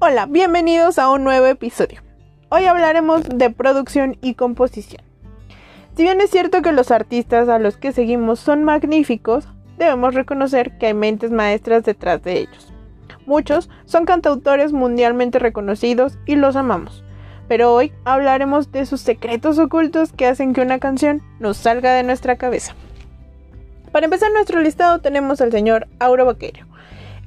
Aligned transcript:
Hola, 0.00 0.26
bienvenidos 0.26 0.96
a 1.00 1.10
un 1.10 1.24
nuevo 1.24 1.46
episodio. 1.46 2.02
Hoy 2.50 2.66
hablaremos 2.66 3.24
de 3.28 3.50
producción 3.50 4.16
y 4.22 4.34
composición. 4.34 5.02
Si 5.96 6.04
bien 6.04 6.20
es 6.20 6.30
cierto 6.30 6.62
que 6.62 6.70
los 6.70 6.92
artistas 6.92 7.48
a 7.48 7.58
los 7.58 7.78
que 7.78 7.90
seguimos 7.90 8.38
son 8.38 8.62
magníficos, 8.62 9.48
debemos 9.76 10.14
reconocer 10.14 10.78
que 10.78 10.86
hay 10.86 10.94
mentes 10.94 11.32
maestras 11.32 11.82
detrás 11.82 12.22
de 12.22 12.38
ellos. 12.38 12.72
Muchos 13.26 13.70
son 13.86 14.04
cantautores 14.04 14.72
mundialmente 14.72 15.40
reconocidos 15.40 16.16
y 16.26 16.36
los 16.36 16.54
amamos, 16.54 17.02
pero 17.48 17.74
hoy 17.74 17.92
hablaremos 18.04 18.70
de 18.70 18.86
sus 18.86 19.00
secretos 19.00 19.58
ocultos 19.58 20.12
que 20.12 20.26
hacen 20.26 20.52
que 20.52 20.60
una 20.60 20.78
canción 20.78 21.22
nos 21.40 21.56
salga 21.56 21.92
de 21.94 22.04
nuestra 22.04 22.36
cabeza. 22.36 22.76
Para 23.90 24.04
empezar 24.04 24.30
nuestro 24.30 24.60
listado 24.60 25.00
tenemos 25.00 25.40
al 25.40 25.50
señor 25.50 25.88
Auro 25.98 26.24
Vaqueiro. 26.24 26.68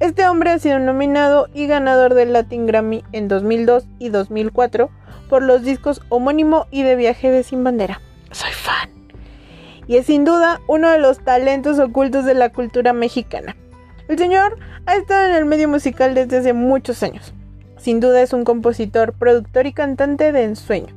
Este 0.02 0.26
hombre 0.26 0.50
ha 0.50 0.58
sido 0.58 0.80
nominado 0.80 1.46
y 1.54 1.68
ganador 1.68 2.14
del 2.14 2.32
Latin 2.32 2.66
Grammy 2.66 3.04
en 3.12 3.28
2002 3.28 3.86
y 4.00 4.08
2004 4.08 4.90
por 5.28 5.44
los 5.44 5.62
discos 5.62 6.02
homónimo 6.08 6.66
y 6.72 6.82
de 6.82 6.96
viaje 6.96 7.30
de 7.30 7.44
Sin 7.44 7.62
Bandera. 7.62 8.00
Soy 8.32 8.50
fan. 8.50 8.90
Y 9.86 9.98
es 9.98 10.06
sin 10.06 10.24
duda 10.24 10.60
uno 10.66 10.90
de 10.90 10.98
los 10.98 11.20
talentos 11.20 11.78
ocultos 11.78 12.24
de 12.24 12.34
la 12.34 12.48
cultura 12.48 12.92
mexicana. 12.92 13.54
El 14.08 14.18
señor 14.18 14.58
ha 14.86 14.96
estado 14.96 15.28
en 15.28 15.36
el 15.36 15.44
medio 15.44 15.68
musical 15.68 16.16
desde 16.16 16.38
hace 16.38 16.52
muchos 16.52 17.04
años. 17.04 17.32
Sin 17.76 18.00
duda 18.00 18.22
es 18.22 18.32
un 18.32 18.42
compositor, 18.42 19.12
productor 19.12 19.68
y 19.68 19.72
cantante 19.72 20.32
de 20.32 20.42
ensueño. 20.42 20.92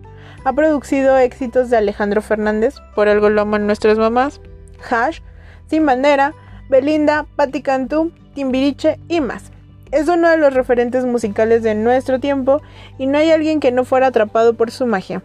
Ha 0.46 0.54
producido 0.54 1.16
éxitos 1.20 1.70
de 1.70 1.78
Alejandro 1.78 2.24
Fernández, 2.24 2.78
por 2.96 3.08
algo 3.08 3.30
lo 3.30 3.42
aman 3.42 3.68
nuestras 3.68 4.00
mamás, 4.00 4.42
Hash, 4.90 5.20
Sin 5.68 5.86
Bandera, 5.86 6.34
Belinda, 6.70 7.28
Patti 7.36 7.62
Cantú, 7.62 8.12
Timbiriche 8.36 9.00
y 9.08 9.22
más. 9.22 9.52
Es 9.92 10.08
uno 10.08 10.30
de 10.30 10.38
los 10.38 10.54
referentes 10.54 11.06
musicales 11.06 11.64
de 11.64 11.74
nuestro 11.74 12.20
tiempo 12.20 12.62
y 13.00 13.08
no 13.08 13.18
hay 13.18 13.32
alguien 13.32 13.60
que 13.60 13.72
no 13.72 13.86
fuera 13.86 14.08
atrapado 14.08 14.54
por 14.54 14.70
su 14.70 14.86
magia. 14.86 15.24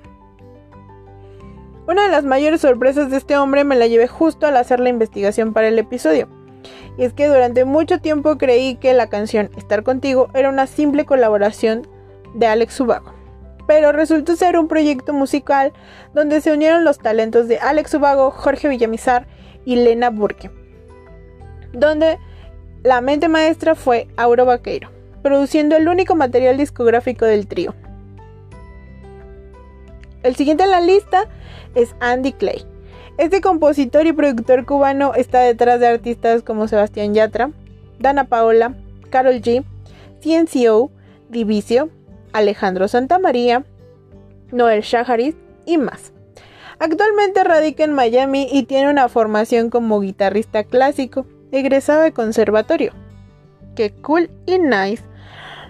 Una 1.86 2.04
de 2.04 2.10
las 2.10 2.24
mayores 2.24 2.60
sorpresas 2.60 3.10
de 3.10 3.16
este 3.16 3.36
hombre 3.36 3.64
me 3.64 3.74
la 3.74 3.88
llevé 3.88 4.06
justo 4.06 4.46
al 4.46 4.56
hacer 4.56 4.78
la 4.78 4.90
investigación 4.90 5.52
para 5.52 5.68
el 5.68 5.78
episodio. 5.78 6.28
Y 6.96 7.04
es 7.04 7.12
que 7.12 7.26
durante 7.26 7.64
mucho 7.64 7.98
tiempo 7.98 8.38
creí 8.38 8.76
que 8.76 8.94
la 8.94 9.08
canción 9.08 9.50
Estar 9.56 9.82
contigo 9.82 10.28
era 10.34 10.50
una 10.50 10.66
simple 10.68 11.04
colaboración 11.04 11.88
de 12.34 12.46
Alex 12.46 12.74
Subago. 12.74 13.12
Pero 13.66 13.90
resultó 13.90 14.36
ser 14.36 14.56
un 14.56 14.68
proyecto 14.68 15.12
musical 15.12 15.72
donde 16.14 16.40
se 16.40 16.52
unieron 16.52 16.84
los 16.84 16.98
talentos 16.98 17.48
de 17.48 17.58
Alex 17.58 17.90
Subago, 17.90 18.30
Jorge 18.30 18.68
Villamizar 18.68 19.26
y 19.64 19.76
Lena 19.76 20.10
Burke. 20.10 20.50
Donde 21.72 22.18
la 22.82 23.00
mente 23.00 23.28
maestra 23.28 23.74
fue 23.74 24.08
Auro 24.16 24.46
Vaqueiro, 24.46 24.90
produciendo 25.22 25.76
el 25.76 25.88
único 25.88 26.14
material 26.14 26.56
discográfico 26.56 27.26
del 27.26 27.46
trío. 27.46 27.74
El 30.22 30.34
siguiente 30.36 30.64
en 30.64 30.70
la 30.70 30.80
lista 30.80 31.28
es 31.74 31.94
Andy 32.00 32.32
Clay. 32.32 32.64
Este 33.18 33.40
compositor 33.42 34.06
y 34.06 34.12
productor 34.12 34.64
cubano 34.64 35.14
está 35.14 35.40
detrás 35.40 35.78
de 35.80 35.88
artistas 35.88 36.42
como 36.42 36.68
Sebastián 36.68 37.12
Yatra, 37.12 37.50
Dana 37.98 38.24
Paola, 38.24 38.74
Carol 39.10 39.42
G, 39.42 39.62
CNCO, 40.22 40.90
Divicio, 41.28 41.90
Alejandro 42.32 42.88
Santamaría, 42.88 43.64
Noel 44.52 44.80
Shaharis 44.82 45.34
y 45.66 45.76
más. 45.76 46.12
Actualmente 46.78 47.44
radica 47.44 47.84
en 47.84 47.92
Miami 47.92 48.48
y 48.50 48.62
tiene 48.62 48.88
una 48.88 49.10
formación 49.10 49.68
como 49.68 50.00
guitarrista 50.00 50.64
clásico 50.64 51.26
egresado 51.52 52.02
de 52.02 52.12
conservatorio. 52.12 52.92
Qué 53.74 53.92
cool 54.02 54.30
y 54.46 54.58
nice. 54.58 55.02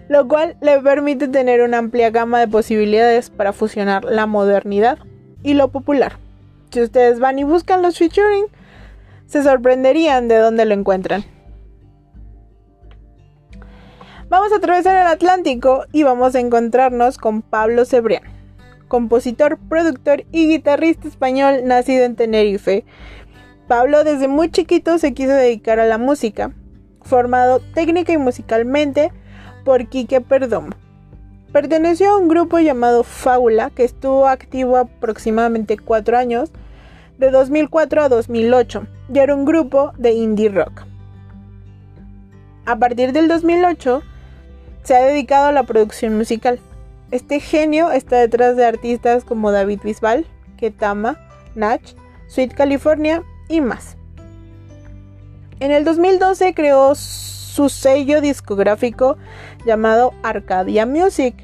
Lo 0.08 0.26
cual 0.26 0.56
le 0.60 0.80
permite 0.80 1.28
tener 1.28 1.62
una 1.62 1.78
amplia 1.78 2.10
gama 2.10 2.40
de 2.40 2.48
posibilidades 2.48 3.30
para 3.30 3.52
fusionar 3.52 4.04
la 4.04 4.26
modernidad 4.26 4.98
y 5.42 5.54
lo 5.54 5.68
popular. 5.68 6.18
Si 6.70 6.80
ustedes 6.82 7.20
van 7.20 7.38
y 7.38 7.44
buscan 7.44 7.82
los 7.82 7.98
featuring, 7.98 8.46
se 9.26 9.42
sorprenderían 9.42 10.28
de 10.28 10.38
dónde 10.38 10.64
lo 10.64 10.74
encuentran. 10.74 11.24
Vamos 14.28 14.52
a 14.52 14.56
atravesar 14.56 14.96
el 14.96 15.08
Atlántico 15.08 15.84
y 15.92 16.04
vamos 16.04 16.34
a 16.34 16.40
encontrarnos 16.40 17.18
con 17.18 17.42
Pablo 17.42 17.84
Cebrián, 17.84 18.22
compositor, 18.86 19.58
productor 19.68 20.24
y 20.30 20.48
guitarrista 20.48 21.08
español 21.08 21.62
nacido 21.64 22.04
en 22.04 22.14
Tenerife, 22.14 22.84
Pablo 23.70 24.02
desde 24.02 24.26
muy 24.26 24.50
chiquito 24.50 24.98
se 24.98 25.14
quiso 25.14 25.30
dedicar 25.30 25.78
a 25.78 25.86
la 25.86 25.96
música, 25.96 26.50
formado 27.02 27.60
técnica 27.60 28.12
y 28.12 28.18
musicalmente 28.18 29.12
por 29.64 29.86
Quique 29.88 30.20
Perdomo. 30.20 30.70
Perteneció 31.52 32.10
a 32.10 32.18
un 32.18 32.26
grupo 32.26 32.58
llamado 32.58 33.04
Fábula 33.04 33.70
que 33.70 33.84
estuvo 33.84 34.26
activo 34.26 34.76
aproximadamente 34.76 35.78
cuatro 35.78 36.18
años, 36.18 36.50
de 37.18 37.30
2004 37.30 38.02
a 38.02 38.08
2008, 38.08 38.88
y 39.14 39.18
era 39.20 39.36
un 39.36 39.44
grupo 39.44 39.92
de 39.96 40.14
indie 40.14 40.48
rock. 40.48 40.82
A 42.66 42.76
partir 42.76 43.12
del 43.12 43.28
2008 43.28 44.02
se 44.82 44.96
ha 44.96 45.02
dedicado 45.04 45.46
a 45.46 45.52
la 45.52 45.62
producción 45.62 46.16
musical. 46.16 46.58
Este 47.12 47.38
genio 47.38 47.92
está 47.92 48.16
detrás 48.16 48.56
de 48.56 48.66
artistas 48.66 49.22
como 49.22 49.52
David 49.52 49.78
Bisbal, 49.84 50.26
Ketama, 50.56 51.20
Natch, 51.54 51.92
Sweet 52.26 52.54
California 52.54 53.22
y 53.50 53.60
más. 53.60 53.96
En 55.58 55.72
el 55.72 55.84
2012 55.84 56.54
creó 56.54 56.94
su 56.94 57.68
sello 57.68 58.22
discográfico 58.22 59.18
llamado 59.66 60.14
Arcadia 60.22 60.86
Music, 60.86 61.34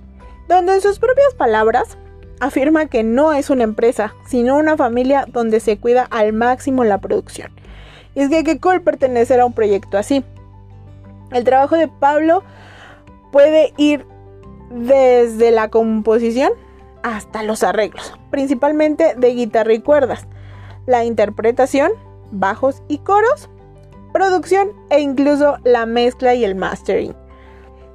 donde 0.48 0.74
en 0.74 0.80
sus 0.80 0.98
propias 0.98 1.34
palabras 1.34 1.98
afirma 2.40 2.86
que 2.86 3.02
no 3.02 3.34
es 3.34 3.50
una 3.50 3.64
empresa, 3.64 4.14
sino 4.26 4.56
una 4.56 4.76
familia 4.76 5.26
donde 5.30 5.60
se 5.60 5.78
cuida 5.78 6.04
al 6.04 6.32
máximo 6.32 6.84
la 6.84 6.98
producción. 6.98 7.50
Y 8.14 8.20
es 8.20 8.30
que 8.30 8.44
qué 8.44 8.58
cool 8.58 8.80
pertenecer 8.80 9.40
a 9.40 9.46
un 9.46 9.52
proyecto 9.52 9.98
así. 9.98 10.24
El 11.32 11.44
trabajo 11.44 11.76
de 11.76 11.88
Pablo 11.88 12.42
puede 13.32 13.74
ir 13.76 14.06
desde 14.70 15.50
la 15.50 15.68
composición 15.68 16.52
hasta 17.02 17.42
los 17.42 17.62
arreglos, 17.62 18.14
principalmente 18.30 19.14
de 19.16 19.34
guitarra 19.34 19.74
y 19.74 19.80
cuerdas 19.80 20.26
la 20.86 21.04
interpretación, 21.04 21.92
bajos 22.30 22.82
y 22.88 22.98
coros, 22.98 23.48
producción 24.12 24.72
e 24.90 25.00
incluso 25.00 25.58
la 25.64 25.86
mezcla 25.86 26.34
y 26.34 26.44
el 26.44 26.54
mastering. 26.54 27.14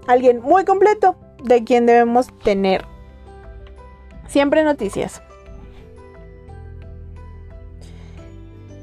Alguien 0.08 0.42
muy 0.42 0.66
completo 0.66 1.16
de 1.44 1.64
quien 1.64 1.86
debemos 1.86 2.28
tener 2.44 2.86
siempre 4.28 4.64
noticias. 4.64 5.22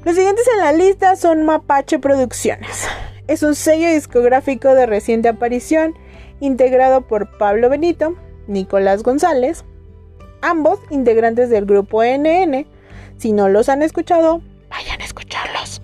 Los 0.05 0.15
siguientes 0.15 0.47
en 0.53 0.59
la 0.59 0.71
lista 0.71 1.15
son 1.15 1.43
Mapache 1.43 1.99
Producciones. 1.99 2.87
Es 3.27 3.43
un 3.43 3.53
sello 3.53 3.89
discográfico 3.89 4.73
de 4.73 4.85
reciente 4.85 5.29
aparición 5.29 5.93
integrado 6.39 7.01
por 7.01 7.37
Pablo 7.37 7.69
Benito, 7.69 8.15
Nicolás 8.47 9.03
González, 9.03 9.65
ambos 10.41 10.79
integrantes 10.89 11.49
del 11.49 11.65
grupo 11.65 12.01
NN, 12.03 12.65
si 13.19 13.33
no 13.33 13.49
los 13.49 13.69
han 13.69 13.81
escuchado, 13.81 14.41
vayan 14.69 15.01
a 15.01 15.03
escucharlos. 15.03 15.81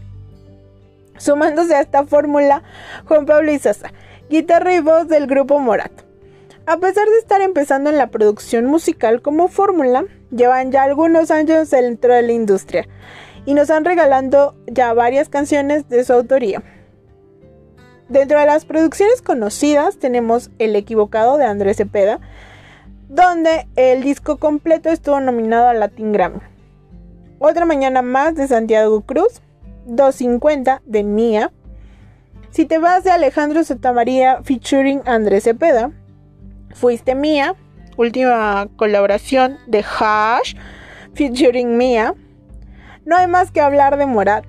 Sumándose 1.18 1.76
a 1.76 1.82
esta 1.82 2.06
fórmula, 2.06 2.64
Juan 3.08 3.26
Pablo 3.26 3.52
Izaza, 3.52 3.92
guitarra 4.30 4.74
y 4.74 4.80
voz 4.80 5.08
del 5.08 5.28
grupo 5.28 5.60
Morat. 5.60 5.92
A 6.66 6.78
pesar 6.78 7.08
de 7.08 7.18
estar 7.20 7.42
empezando 7.42 7.90
en 7.90 7.98
la 7.98 8.08
producción 8.08 8.66
musical 8.66 9.22
como 9.22 9.50
fórmula, 9.50 10.06
llevan 10.32 10.72
ya 10.72 10.84
algunos 10.84 11.30
años 11.30 11.70
dentro 11.70 12.14
de 12.14 12.24
la 12.24 12.32
industria 12.32 12.88
y 13.46 13.54
nos 13.54 13.70
han 13.70 13.86
regalando 13.86 14.56
ya 14.66 14.94
varias 14.94 15.30
canciones 15.30 15.88
de 15.90 16.04
su 16.04 16.14
autoría. 16.14 16.64
Dentro 18.10 18.40
de 18.40 18.46
las 18.46 18.66
producciones 18.66 19.22
conocidas 19.22 19.98
tenemos 19.98 20.52
El 20.58 20.76
equivocado 20.76 21.38
de 21.38 21.46
Andrés 21.46 21.78
Cepeda, 21.78 22.20
donde 23.10 23.68
el 23.76 24.04
disco 24.04 24.38
completo 24.38 24.90
estuvo 24.90 25.20
nominado 25.20 25.68
a 25.68 25.74
Latin 25.74 26.12
Grammy. 26.14 26.55
Otra 27.40 27.66
mañana 27.66 28.02
más 28.02 28.36
de 28.36 28.48
Santiago 28.48 29.02
Cruz. 29.02 29.42
250 29.86 30.82
de 30.86 31.04
Mía. 31.04 31.52
Si 32.50 32.66
te 32.66 32.78
vas 32.78 33.04
de 33.04 33.12
Alejandro 33.12 33.64
Sotamaría 33.64 34.42
featuring 34.44 35.02
Andrés 35.06 35.44
Cepeda. 35.44 35.92
Fuiste 36.74 37.14
Mía. 37.14 37.56
Última 37.98 38.68
colaboración 38.78 39.58
de 39.68 39.84
Hash 39.84 40.56
featuring 41.14 41.78
Mía. 41.78 42.16
No 43.06 43.16
hay 43.18 43.28
más 43.28 43.52
que 43.52 43.62
hablar 43.62 43.98
de 43.98 44.06
Morat. 44.06 44.46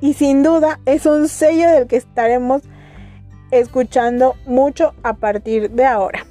Y 0.00 0.14
sin 0.14 0.42
duda 0.42 0.78
es 0.86 1.06
un 1.06 1.28
sello 1.28 1.68
del 1.68 1.86
que 1.86 1.96
estaremos 1.96 2.62
escuchando 3.50 4.36
mucho 4.46 4.94
a 5.02 5.14
partir 5.14 5.70
de 5.70 5.84
ahora. 5.84 6.24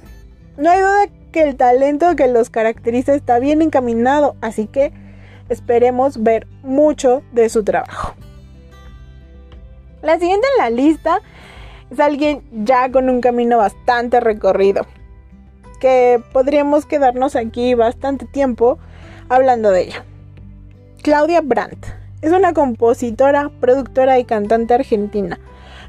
No 0.56 0.70
hay 0.70 0.80
duda 0.80 1.06
que 1.32 1.42
el 1.42 1.56
talento 1.56 2.16
que 2.16 2.28
los 2.28 2.48
caracteriza 2.50 3.14
está 3.14 3.38
bien 3.38 3.60
encaminado, 3.60 4.36
así 4.40 4.66
que 4.66 4.92
esperemos 5.48 6.22
ver 6.22 6.46
mucho 6.62 7.22
de 7.32 7.48
su 7.48 7.64
trabajo. 7.64 8.14
La 10.02 10.18
siguiente 10.18 10.46
en 10.56 10.62
la 10.62 10.70
lista 10.70 11.20
es 11.90 11.98
alguien 11.98 12.42
ya 12.52 12.90
con 12.90 13.08
un 13.08 13.20
camino 13.20 13.58
bastante 13.58 14.20
recorrido. 14.20 14.86
que 15.80 16.20
podríamos 16.32 16.86
quedarnos 16.86 17.36
aquí 17.36 17.74
bastante 17.74 18.26
tiempo 18.26 18.78
hablando 19.28 19.70
de 19.70 19.82
ella. 19.82 20.04
Claudia 21.02 21.40
Brandt 21.40 21.86
es 22.20 22.32
una 22.32 22.52
compositora, 22.52 23.50
productora 23.60 24.18
y 24.18 24.24
cantante 24.24 24.74
argentina, 24.74 25.38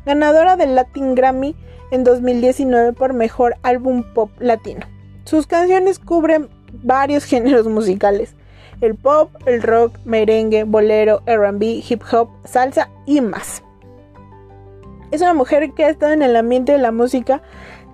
ganadora 0.05 0.57
del 0.57 0.75
Latin 0.75 1.15
Grammy 1.15 1.55
en 1.91 2.03
2019 2.03 2.93
por 2.93 3.13
Mejor 3.13 3.55
Álbum 3.63 4.03
Pop 4.13 4.29
Latino. 4.39 4.85
Sus 5.23 5.47
canciones 5.47 5.97
cubren 5.97 6.49
varios 6.71 7.23
géneros 7.25 7.67
musicales, 7.67 8.35
el 8.81 8.95
pop, 8.95 9.31
el 9.45 9.61
rock, 9.61 9.97
merengue, 10.05 10.63
bolero, 10.63 11.21
RB, 11.25 11.61
hip 11.87 12.01
hop, 12.11 12.29
salsa 12.45 12.89
y 13.05 13.21
más. 13.21 13.63
Es 15.11 15.21
una 15.21 15.33
mujer 15.33 15.71
que 15.73 15.85
ha 15.85 15.89
estado 15.89 16.13
en 16.13 16.21
el 16.21 16.35
ambiente 16.35 16.71
de 16.71 16.77
la 16.77 16.91
música 16.91 17.41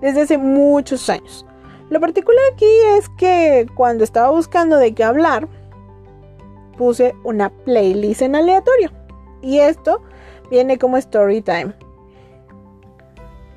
desde 0.00 0.22
hace 0.22 0.38
muchos 0.38 1.08
años. 1.08 1.46
Lo 1.88 2.00
particular 2.00 2.44
aquí 2.52 2.68
es 2.98 3.08
que 3.10 3.66
cuando 3.74 4.04
estaba 4.04 4.30
buscando 4.30 4.76
de 4.76 4.94
qué 4.94 5.04
hablar, 5.04 5.48
puse 6.76 7.14
una 7.24 7.50
playlist 7.50 8.22
en 8.22 8.36
aleatorio. 8.36 8.90
Y 9.40 9.58
esto 9.58 10.02
viene 10.50 10.78
como 10.78 10.96
story 10.96 11.42
time. 11.42 11.74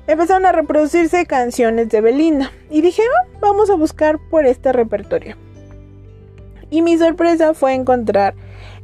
Empezaron 0.06 0.46
a 0.46 0.52
reproducirse 0.52 1.26
canciones 1.26 1.88
de 1.90 2.00
Belinda 2.00 2.50
y 2.70 2.80
dije, 2.80 3.02
ah, 3.02 3.28
vamos 3.40 3.70
a 3.70 3.74
buscar 3.74 4.18
por 4.30 4.46
este 4.46 4.72
repertorio. 4.72 5.36
Y 6.70 6.82
mi 6.82 6.96
sorpresa 6.96 7.52
fue 7.52 7.74
encontrar 7.74 8.34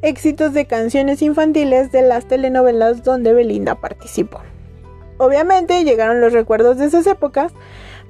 éxitos 0.02 0.52
de 0.52 0.66
canciones 0.66 1.22
infantiles 1.22 1.92
de 1.92 2.02
las 2.02 2.26
telenovelas 2.26 3.02
donde 3.02 3.32
Belinda 3.32 3.76
participó. 3.76 4.40
Obviamente 5.18 5.84
llegaron 5.84 6.20
los 6.20 6.32
recuerdos 6.32 6.78
de 6.78 6.86
esas 6.86 7.06
épocas, 7.06 7.52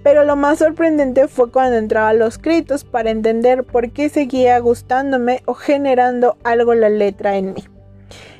pero 0.03 0.25
lo 0.25 0.37
más 0.37 0.59
sorprendente 0.59 1.29
fue 1.29 1.51
cuando 1.51 1.77
entraba 1.77 2.13
los 2.13 2.39
créditos 2.39 2.85
para 2.85 3.11
entender 3.11 3.65
por 3.65 3.91
qué 3.91 4.09
seguía 4.09 4.59
gustándome 4.59 5.43
o 5.47 5.55
generando 5.55 6.37
algo 6.45 6.75
la 6.75 6.89
letra 6.89 7.37
en 7.37 7.55
mí. 7.55 7.65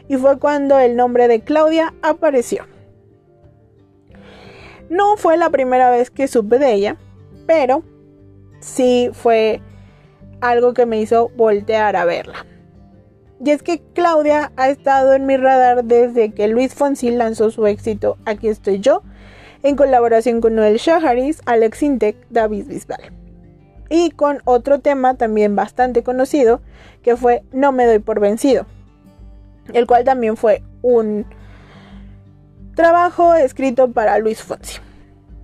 Y 0.09 0.17
fue 0.17 0.39
cuando 0.39 0.79
el 0.79 0.97
nombre 0.97 1.29
de 1.29 1.41
Claudia 1.41 1.93
apareció. 2.03 2.65
No 4.89 5.17
fue 5.17 5.37
la 5.37 5.51
primera 5.51 5.91
vez 5.91 6.11
que 6.11 6.29
supe 6.29 6.59
de 6.59 6.73
ella, 6.73 6.97
pero 7.47 7.83
sí 8.61 9.11
fue 9.13 9.61
algo 10.41 10.75
que 10.75 10.87
me 10.87 11.01
hizo 11.01 11.31
voltear 11.37 11.97
a 11.97 12.05
verla. 12.05 12.47
Y 13.45 13.51
es 13.51 13.63
que 13.63 13.83
Claudia 13.95 14.53
ha 14.57 14.71
estado 14.71 15.13
en 15.13 15.27
mi 15.27 15.37
radar 15.37 15.85
desde 15.85 16.33
que 16.33 16.49
Luis 16.49 16.75
Fonsi 16.75 17.11
lanzó 17.11 17.51
su 17.51 17.67
éxito 17.67 18.17
Aquí 18.25 18.49
estoy 18.49 18.81
yo, 18.81 19.03
en 19.63 19.77
colaboración 19.77 20.41
con 20.41 20.55
Noel 20.55 20.79
Shaharis, 20.79 21.43
Alex 21.45 21.83
Intec, 21.83 22.17
David 22.31 22.67
Bisbal. 22.67 23.13
Y 23.91 24.11
con 24.11 24.41
otro 24.45 24.81
tema 24.81 25.15
también 25.15 25.55
bastante 25.55 26.03
conocido, 26.03 26.61
que 27.03 27.17
fue 27.17 27.43
No 27.53 27.73
me 27.73 27.87
doy 27.87 27.99
por 27.99 28.21
vencido, 28.21 28.67
el 29.73 29.87
cual 29.87 30.05
también 30.05 30.37
fue 30.37 30.63
un 30.83 31.27
trabajo 32.75 33.35
escrito 33.35 33.93
para 33.93 34.19
Luis 34.19 34.43
Fonsi. 34.43 34.81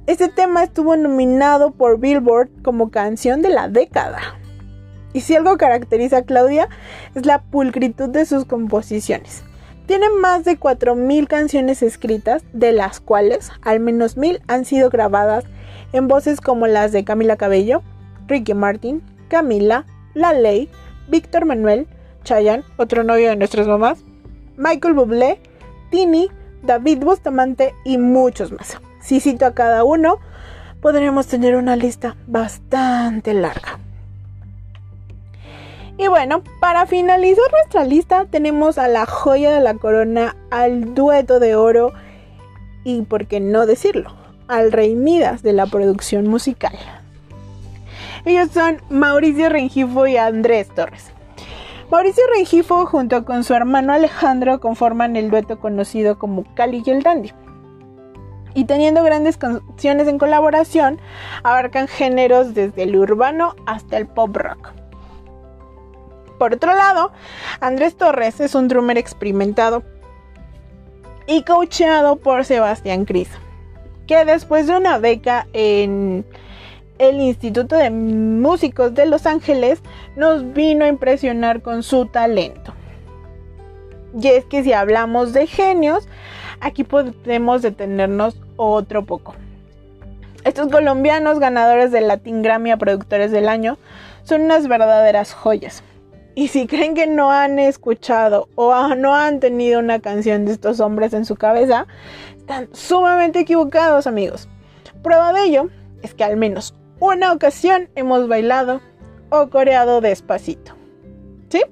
Este 0.07 0.29
tema 0.29 0.65
estuvo 0.65 0.97
nominado 0.97 1.71
por 1.71 2.01
Billboard 2.01 2.51
como 2.63 2.91
canción 2.91 3.43
de 3.43 3.51
la 3.51 3.69
década. 3.69 4.21
Y 5.13 5.21
si 5.21 5.35
algo 5.37 5.57
caracteriza 5.57 6.19
a 6.19 6.23
Claudia 6.23 6.69
es 7.15 7.27
la 7.27 7.43
pulcritud 7.43 8.09
de 8.09 8.25
sus 8.25 8.45
composiciones. 8.45 9.43
Tiene 9.87 10.07
más 10.21 10.45
de 10.45 10.59
4.000 10.59 11.27
canciones 11.27 11.83
escritas, 11.83 12.45
de 12.53 12.73
las 12.73 13.01
cuales 13.01 13.51
al 13.63 13.81
menos 13.81 14.17
1.000 14.17 14.41
han 14.47 14.65
sido 14.65 14.91
grabadas 14.91 15.45
en 15.93 16.09
voces 16.09 16.41
como 16.41 16.67
las 16.67 16.93
de 16.93 17.05
Camila 17.05 17.37
Cabello, 17.37 17.83
Ricky 18.27 18.55
Martin, 18.55 19.03
Camila, 19.29 19.85
La 20.15 20.33
Ley, 20.33 20.71
Víctor 21.09 21.45
Manuel, 21.45 21.87
Chayanne, 22.25 22.65
otro 22.77 23.03
novio 23.03 23.29
de 23.29 23.37
nuestras 23.37 23.67
mamás, 23.67 23.99
Michael 24.57 24.95
Bublé, 24.95 25.41
Tini, 25.91 26.31
David 26.63 26.99
Bustamante 26.99 27.75
y 27.85 27.99
muchos 27.99 28.53
más. 28.53 28.79
Si 29.01 29.21
cito 29.21 29.47
a 29.47 29.55
cada 29.55 29.85
uno, 29.85 30.19
podríamos 30.81 31.27
tener 31.27 31.57
una 31.57 31.77
lista 31.77 32.17
bastante 32.27 33.35
larga. 33.35 33.79
Y 35.99 36.09
bueno, 36.09 36.43
para 36.61 36.87
finalizar 36.87 37.45
nuestra 37.53 37.85
lista 37.85 38.25
tenemos 38.25 38.79
a 38.79 38.89
la 38.89 39.07
joya 39.07 39.53
de 39.53 39.61
la 39.61 39.75
corona, 39.75 40.37
al 40.51 40.95
dueto 40.95 41.39
de 41.39 41.55
oro 41.55 41.93
y, 42.83 43.03
por 43.03 43.27
qué 43.27 43.41
no 43.41 43.67
decirlo, 43.67 44.15
al 44.49 44.73
rey 44.73 44.97
Midas 44.97 45.43
de 45.43 45.53
la 45.53 45.67
producción 45.67 46.27
musical. 46.27 46.77
Ellos 48.25 48.51
son 48.53 48.81
Mauricio 48.89 49.49
Rengifo 49.49 50.07
y 50.07 50.17
Andrés 50.17 50.69
Torres. 50.75 51.13
Mauricio 51.91 52.25
Rengifo 52.35 52.87
junto 52.87 53.25
con 53.25 53.45
su 53.45 53.53
hermano 53.53 53.93
Alejandro 53.93 54.61
conforman 54.61 55.17
el 55.17 55.31
dueto 55.31 55.61
conocido 55.61 56.19
como 56.19 56.45
Cali 56.55 56.83
y 56.85 56.91
el 56.91 57.03
Dandy. 57.03 57.33
Y 58.55 58.65
teniendo 58.65 59.03
grandes 59.03 59.37
canciones 59.37 60.09
en 60.09 60.19
colaboración, 60.19 61.01
abarcan 61.43 61.89
géneros 61.89 62.55
desde 62.55 62.85
el 62.85 62.97
urbano 62.97 63.55
hasta 63.67 63.99
el 63.99 64.07
pop 64.07 64.37
rock. 64.37 64.82
Por 66.43 66.55
otro 66.55 66.75
lado, 66.75 67.13
Andrés 67.61 67.95
Torres 67.97 68.41
es 68.41 68.57
un 68.57 68.67
drummer 68.67 68.99
experimentado 68.99 69.85
y 71.29 71.45
coacheado 71.45 72.17
por 72.17 72.45
Sebastián 72.45 73.05
Cris, 73.05 73.29
que 74.09 74.25
después 74.25 74.67
de 74.67 74.77
una 74.77 74.99
beca 74.99 75.47
en 75.53 76.27
el 76.99 77.21
Instituto 77.21 77.77
de 77.77 77.91
Músicos 77.91 78.93
de 78.93 79.07
Los 79.07 79.25
Ángeles 79.27 79.83
nos 80.17 80.53
vino 80.53 80.85
a 80.85 80.89
impresionar 80.89 81.63
con 81.63 81.85
su 81.85 82.07
talento. 82.07 82.75
Y 84.21 84.27
es 84.27 84.45
que 84.45 84.65
si 84.65 84.73
hablamos 84.73 85.33
de 85.33 85.47
genios, 85.47 86.09
aquí 86.59 86.83
podemos 86.83 87.63
detenernos 87.63 88.37
otro 88.57 89.05
poco. 89.05 89.37
Estos 90.43 90.73
colombianos 90.73 91.39
ganadores 91.39 91.93
del 91.93 92.09
Latin 92.09 92.43
Grammy 92.43 92.73
a 92.73 92.79
Productores 92.79 93.31
del 93.31 93.49
Año 93.49 93.79
son 94.25 94.41
unas 94.41 94.67
verdaderas 94.67 95.35
joyas. 95.35 95.85
Y 96.35 96.49
si 96.49 96.67
creen 96.67 96.95
que 96.95 97.07
no 97.07 97.31
han 97.31 97.59
escuchado 97.59 98.49
o 98.55 98.95
no 98.95 99.15
han 99.15 99.41
tenido 99.41 99.81
una 99.81 100.01
canción 100.01 100.47
de 100.47 100.53
estos 100.53 100.81
hombres 100.81 101.13
en 101.13 101.27
su 101.27 101.37
cabeza, 101.37 101.87
están 102.37 102.69
sumamente 102.73 103.41
equivocados 103.41 104.07
amigos. 104.07 104.49
Prueba 105.03 105.33
de 105.33 105.45
ello 105.45 105.69
es 106.03 106.15
que 106.15 106.25
al 106.25 106.37
menos 106.37 106.75
una 107.01 107.33
ocasión 107.33 107.91
hemos 107.97 108.29
bailado 108.29 108.81
o 109.31 109.49
coreado 109.49 110.01
despacito. 110.01 110.75
¿Sí? 111.51 111.63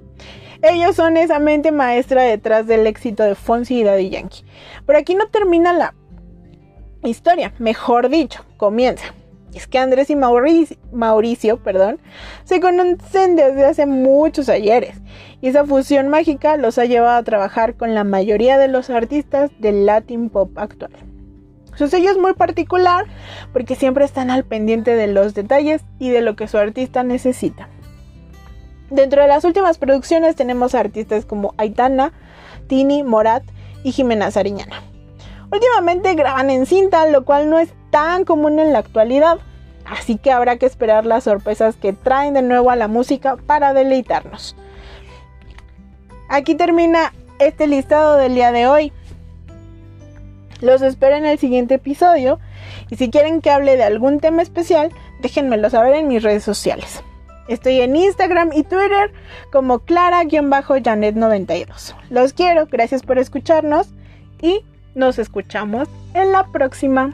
Ellos 0.63 0.97
son 0.97 1.17
esa 1.17 1.39
mente 1.39 1.73
maestra 1.73 2.23
detrás 2.23 2.67
del 2.67 2.87
éxito 2.87 3.23
de 3.23 3.35
Fonsi 3.35 3.79
y 3.79 3.85
Daddy 3.85 4.11
Yankee. 4.11 4.45
Pero 4.85 4.99
aquí 4.99 5.15
no 5.15 5.29
termina 5.29 5.73
la 5.73 5.95
historia, 7.03 7.55
mejor 7.59 8.11
dicho, 8.11 8.45
comienza 8.59 9.15
es 9.55 9.67
que 9.67 9.79
Andrés 9.79 10.11
y 10.11 10.17
Mauricio, 10.17 11.63
perdón, 11.63 11.99
se 12.45 12.61
conocen 12.61 13.37
desde 13.37 13.65
hace 13.65 13.87
muchos 13.87 14.49
ayeres 14.49 14.97
y 15.41 15.49
esa 15.49 15.65
fusión 15.65 16.09
mágica 16.09 16.57
los 16.57 16.79
ha 16.79 16.85
llevado 16.85 17.19
a 17.19 17.23
trabajar 17.23 17.75
con 17.75 17.95
la 17.95 18.05
mayoría 18.05 18.59
de 18.59 18.69
los 18.69 18.91
artistas 18.91 19.51
del 19.59 19.87
Latin 19.87 20.31
Pop 20.31 20.57
actual. 20.57 20.93
Su 21.75 21.89
sello 21.89 22.11
es 22.11 22.19
muy 22.19 22.35
particular 22.35 23.07
porque 23.53 23.75
siempre 23.75 24.05
están 24.05 24.31
al 24.31 24.45
pendiente 24.45 24.95
de 24.95 25.07
los 25.07 25.35
detalles 25.35 25.83
y 25.99 26.11
de 26.11 26.21
lo 26.21 26.37
que 26.37 26.49
su 26.49 26.59
artista 26.59 27.03
necesita. 27.03 27.69
Dentro 28.91 29.23
de 29.23 29.29
las 29.29 29.45
últimas 29.45 29.79
producciones 29.79 30.37
tenemos 30.37 30.75
artistas 30.75 31.25
como 31.25 31.55
Aitana, 31.57 32.13
Tini, 32.67 33.03
Morat 33.03 33.45
y 33.83 33.93
Jimena 33.93 34.31
Sariñana. 34.31 34.83
Últimamente 35.53 36.15
graban 36.15 36.51
en 36.51 36.67
cinta, 36.67 37.07
lo 37.09 37.25
cual 37.25 37.49
no 37.51 37.59
es 37.59 37.73
tan 37.91 38.25
común 38.25 38.59
en 38.59 38.73
la 38.73 38.81
actualidad, 38.81 39.39
así 39.85 40.17
que 40.17 40.31
habrá 40.31 40.57
que 40.57 40.67
esperar 40.67 41.07
las 41.07 41.25
sorpresas 41.25 41.77
que 41.77 41.93
traen 41.93 42.35
de 42.35 42.43
nuevo 42.43 42.71
a 42.71 42.77
la 42.77 42.89
música 42.89 43.37
para 43.47 43.75
deleitarnos. 43.75 44.57
Aquí 46.29 46.55
termina 46.55 47.13
este 47.41 47.67
listado 47.67 48.17
del 48.17 48.35
día 48.35 48.53
de 48.53 48.67
hoy. 48.67 48.93
Los 50.61 50.83
espero 50.83 51.17
en 51.17 51.25
el 51.25 51.39
siguiente 51.39 51.75
episodio 51.75 52.39
y 52.91 52.97
si 52.97 53.11
quieren 53.11 53.41
que 53.41 53.51
hable 53.51 53.77
de 53.77 53.85
algún 53.85 54.21
tema 54.21 54.43
especial, 54.43 54.93
déjenmelo 55.21 55.71
saber 55.71 55.95
en 55.95 56.09
mis 56.09 56.23
redes 56.23 56.45
sociales. 56.45 57.03
Estoy 57.49 57.81
en 57.81 57.97
Instagram 57.97 58.51
y 58.53 58.63
Twitter 58.63 59.13
como 59.51 59.81
Clara-Janet92. 59.81 61.95
Los 62.11 62.33
quiero, 62.33 62.67
gracias 62.67 63.03
por 63.03 63.19
escucharnos 63.19 63.89
y 64.41 64.65
nos 64.95 65.19
escuchamos 65.19 65.89
en 66.15 66.31
la 66.31 66.47
próxima. 66.53 67.13